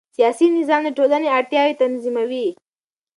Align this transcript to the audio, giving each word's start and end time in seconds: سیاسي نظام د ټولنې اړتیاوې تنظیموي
سیاسي 0.17 0.45
نظام 0.57 0.81
د 0.85 0.89
ټولنې 0.97 1.29
اړتیاوې 1.37 1.73
تنظیموي 1.81 2.47